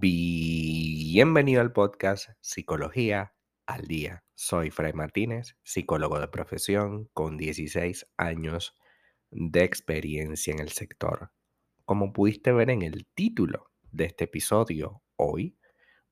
[0.00, 3.34] Bienvenido al podcast Psicología
[3.66, 4.22] al Día.
[4.36, 8.76] Soy Fray Martínez, psicólogo de profesión con 16 años
[9.32, 11.32] de experiencia en el sector.
[11.84, 15.58] Como pudiste ver en el título de este episodio, hoy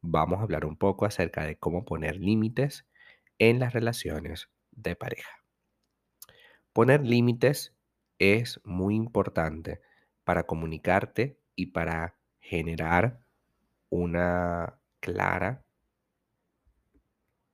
[0.00, 2.84] vamos a hablar un poco acerca de cómo poner límites
[3.38, 5.45] en las relaciones de pareja.
[6.76, 7.74] Poner límites
[8.18, 9.80] es muy importante
[10.24, 13.22] para comunicarte y para generar
[13.88, 15.64] una clara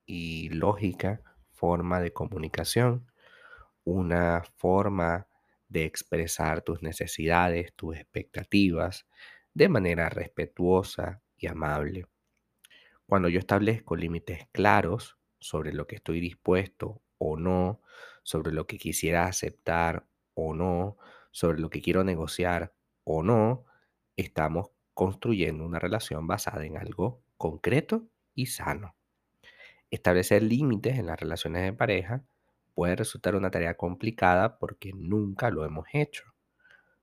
[0.05, 1.21] y lógica
[1.53, 3.09] forma de comunicación,
[3.85, 5.29] una forma
[5.69, 9.07] de expresar tus necesidades, tus expectativas
[9.53, 12.07] de manera respetuosa y amable.
[13.05, 17.79] Cuando yo establezco límites claros sobre lo que estoy dispuesto o no,
[18.23, 20.97] sobre lo que quisiera aceptar o no,
[21.31, 22.73] sobre lo que quiero negociar
[23.03, 23.65] o no,
[24.17, 28.95] estamos construyendo una relación basada en algo concreto y sano.
[29.91, 32.23] Establecer límites en las relaciones de pareja
[32.73, 36.23] puede resultar una tarea complicada porque nunca lo hemos hecho.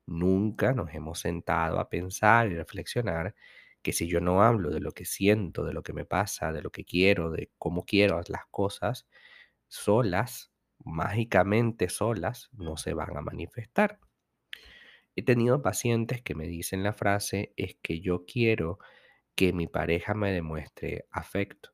[0.07, 3.35] Nunca nos hemos sentado a pensar y reflexionar
[3.83, 6.63] que si yo no hablo de lo que siento, de lo que me pasa, de
[6.63, 9.07] lo que quiero, de cómo quiero las cosas,
[9.69, 10.50] solas,
[10.85, 13.99] mágicamente solas, no se van a manifestar.
[15.17, 18.79] He tenido pacientes que me dicen la frase es que yo quiero
[19.35, 21.71] que mi pareja me demuestre afecto.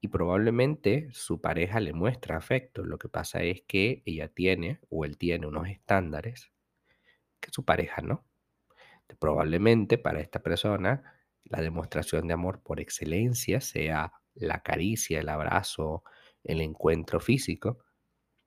[0.00, 2.84] Y probablemente su pareja le muestra afecto.
[2.84, 6.50] Lo que pasa es que ella tiene o él tiene unos estándares
[7.40, 8.24] que su pareja no.
[9.18, 16.04] Probablemente para esta persona la demostración de amor por excelencia sea la caricia, el abrazo,
[16.44, 17.84] el encuentro físico,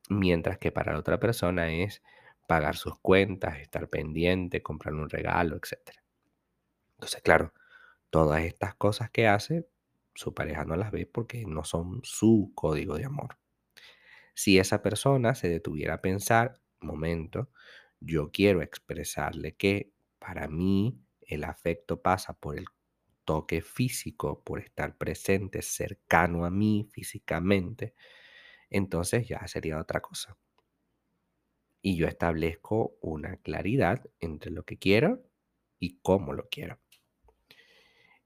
[0.10, 2.02] mientras que para la otra persona es
[2.48, 5.98] pagar sus cuentas, estar pendiente, comprar un regalo, etc.
[6.96, 7.54] Entonces, claro,
[8.10, 9.68] todas estas cosas que hace,
[10.16, 13.38] su pareja no las ve porque no son su código de amor.
[14.36, 17.50] Si esa persona se detuviera a pensar, momento,
[18.00, 22.66] yo quiero expresarle que para mí el afecto pasa por el
[23.26, 27.94] toque físico, por estar presente, cercano a mí físicamente,
[28.74, 30.36] entonces ya sería otra cosa.
[31.82, 35.24] Y yo establezco una claridad entre lo que quiero
[35.80, 36.80] y cómo lo quiero.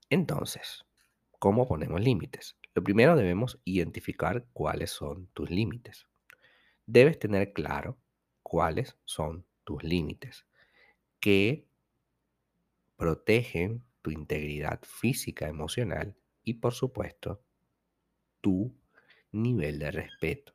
[0.09, 0.85] Entonces,
[1.37, 2.55] ¿cómo ponemos límites?
[2.73, 6.07] Lo primero debemos identificar cuáles son tus límites.
[6.85, 7.97] Debes tener claro
[8.41, 10.45] cuáles son tus límites
[11.19, 11.67] que
[12.95, 17.43] protegen tu integridad física, emocional y por supuesto
[18.39, 18.73] tu
[19.31, 20.53] nivel de respeto.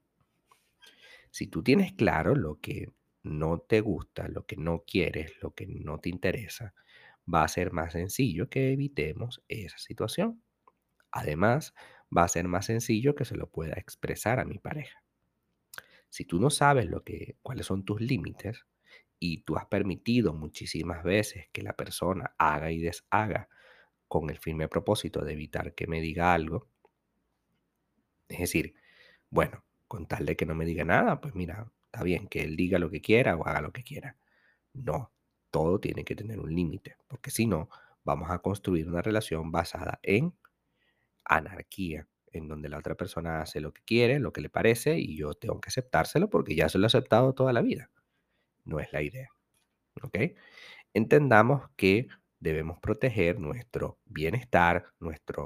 [1.31, 5.67] Si tú tienes claro lo que no te gusta, lo que no quieres, lo que
[5.67, 6.75] no te interesa,
[7.33, 10.43] va a ser más sencillo que evitemos esa situación.
[11.13, 11.75] Además,
[12.17, 15.03] va a ser más sencillo que se lo pueda expresar a mi pareja.
[16.09, 18.67] Si tú no sabes lo que, cuáles son tus límites
[19.19, 23.49] y tú has permitido muchísimas veces que la persona haga y deshaga
[24.09, 26.69] con el firme propósito de evitar que me diga algo,
[28.33, 28.75] es decir,
[29.31, 32.57] bueno, con tal de que no me diga nada, pues mira, está bien que él
[32.57, 34.17] diga lo que quiera o haga lo que quiera.
[34.75, 35.13] No,
[35.51, 37.69] todo tiene que tener un límite, porque si no,
[38.05, 40.35] vamos a construir una relación basada en
[41.25, 45.17] anarquía, en donde la otra persona hace lo que quiere, lo que le parece, y
[45.17, 47.91] yo tengo que aceptárselo porque ya se lo he aceptado toda la vida.
[48.65, 49.29] No es la idea.
[50.03, 50.17] ¿Ok?
[50.95, 52.09] Entendamos que
[52.41, 55.45] debemos proteger nuestro bienestar, nuestra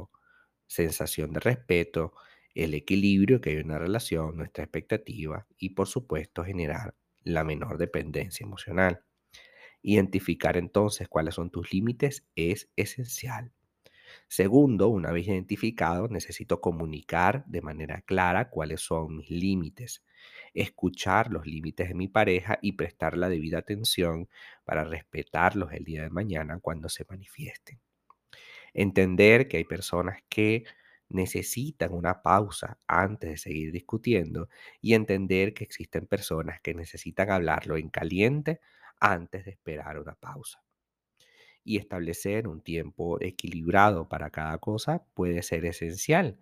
[0.67, 2.15] sensación de respeto,
[2.56, 7.77] el equilibrio que hay en una relación, nuestra expectativa y por supuesto generar la menor
[7.77, 9.03] dependencia emocional.
[9.83, 13.53] Identificar entonces cuáles son tus límites es esencial.
[14.27, 20.03] Segundo, una vez identificado, necesito comunicar de manera clara cuáles son mis límites,
[20.55, 24.29] escuchar los límites de mi pareja y prestar la debida atención
[24.64, 27.81] para respetarlos el día de mañana cuando se manifiesten.
[28.73, 30.64] Entender que hay personas que
[31.08, 34.49] necesitan una pausa antes de seguir discutiendo
[34.81, 38.61] y entender que existen personas que necesitan hablarlo en caliente
[39.00, 40.62] antes de esperar una pausa.
[41.64, 46.38] Y establecer un tiempo equilibrado para cada cosa puede ser esencial,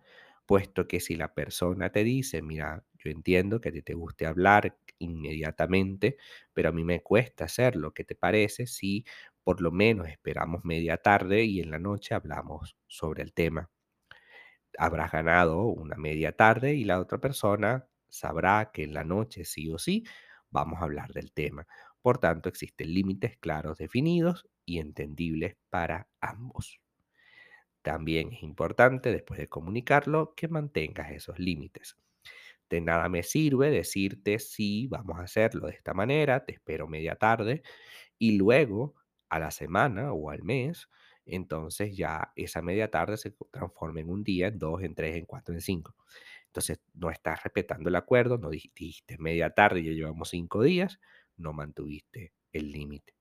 [0.46, 4.76] puesto que si la persona te dice, mira, yo entiendo que a te guste hablar
[4.98, 6.16] inmediatamente,
[6.52, 9.04] pero a mí me cuesta hacerlo, ¿qué te parece si
[9.42, 13.70] por lo menos esperamos media tarde y en la noche hablamos sobre el tema?
[14.78, 19.70] Habrás ganado una media tarde y la otra persona sabrá que en la noche sí
[19.70, 20.04] o sí
[20.50, 21.66] vamos a hablar del tema.
[22.02, 26.80] Por tanto, existen límites claros, definidos y entendibles para ambos.
[27.82, 31.96] También es importante, después de comunicarlo, que mantengas esos límites.
[32.70, 37.16] De nada me sirve decirte sí, vamos a hacerlo de esta manera, te espero media
[37.16, 37.62] tarde
[38.18, 38.94] y luego
[39.30, 40.88] a la semana o al mes,
[41.26, 45.26] entonces ya esa media tarde se transforma en un día, en dos, en tres, en
[45.26, 45.96] cuatro, en cinco.
[46.46, 51.00] Entonces no estás respetando el acuerdo, no dijiste media tarde, ya llevamos cinco días,
[51.36, 53.14] no mantuviste el límite.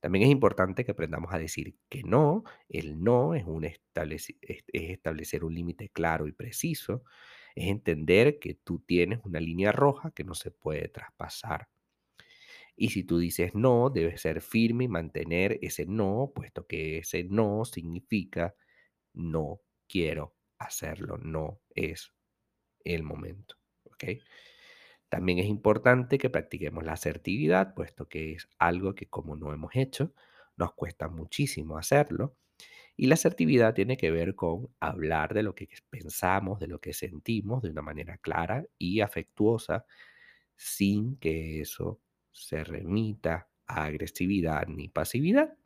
[0.00, 2.44] También es importante que aprendamos a decir que no.
[2.68, 3.44] El no es,
[4.72, 7.04] establecer un límite claro y preciso.
[7.54, 11.68] Es entender que tú tienes una línea roja que no se puede traspasar.
[12.82, 17.24] Y si tú dices no, debes ser firme y mantener ese no, puesto que ese
[17.24, 18.54] no significa
[19.12, 22.14] no quiero hacerlo, no es
[22.82, 23.56] el momento.
[23.84, 24.04] ¿ok?
[25.10, 29.76] También es importante que practiquemos la asertividad, puesto que es algo que como no hemos
[29.76, 30.14] hecho,
[30.56, 32.38] nos cuesta muchísimo hacerlo.
[32.96, 36.94] Y la asertividad tiene que ver con hablar de lo que pensamos, de lo que
[36.94, 39.84] sentimos de una manera clara y afectuosa,
[40.56, 42.00] sin que eso
[42.32, 45.56] se remita a agresividad ni pasividad.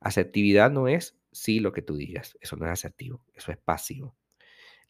[0.00, 4.16] Asertividad no es sí lo que tú digas, eso no es asertivo, eso es pasivo.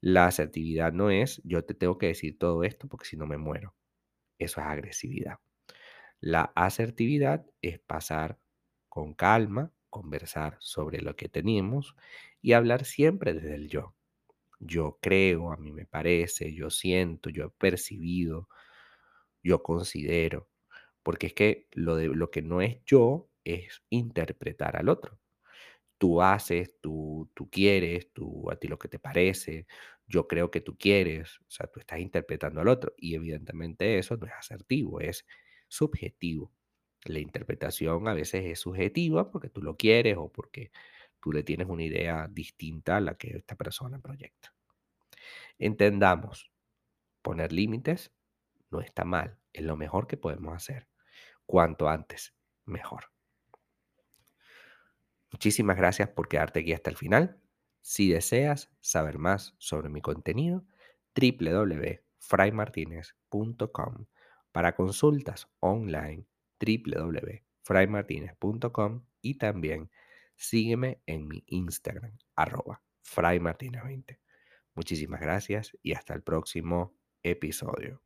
[0.01, 3.37] La asertividad no es yo te tengo que decir todo esto porque si no me
[3.37, 3.75] muero.
[4.39, 5.39] Eso es agresividad.
[6.21, 8.39] La asertividad es pasar
[8.89, 11.97] con calma, conversar sobre lo que tenemos
[12.43, 13.95] y hablar siempre desde el yo.
[14.61, 18.49] Yo creo, a mí me parece, yo siento, yo he percibido,
[19.43, 20.49] yo considero.
[21.03, 25.21] Porque es que lo, de, lo que no es yo es interpretar al otro
[26.01, 29.67] tú haces, tú, tú quieres, tú a ti lo que te parece,
[30.07, 34.17] yo creo que tú quieres, o sea, tú estás interpretando al otro y evidentemente eso
[34.17, 35.27] no es asertivo, es
[35.69, 36.55] subjetivo.
[37.05, 40.73] La interpretación a veces es subjetiva porque tú lo quieres o porque
[41.21, 44.55] tú le tienes una idea distinta a la que esta persona proyecta.
[45.59, 46.51] Entendamos,
[47.21, 48.11] poner límites
[48.71, 50.87] no está mal, es lo mejor que podemos hacer.
[51.47, 52.35] Cuanto antes,
[52.65, 53.07] mejor.
[55.33, 57.41] Muchísimas gracias por quedarte aquí hasta el final.
[57.83, 60.65] Si deseas saber más sobre mi contenido,
[61.15, 64.07] www.fraymartinez.com.
[64.53, 66.27] Para consultas online,
[66.61, 69.93] www.fraymartinez.com y también
[70.37, 74.19] sígueme en mi Instagram, arroba fraymartinez20.
[74.75, 78.03] Muchísimas gracias y hasta el próximo episodio.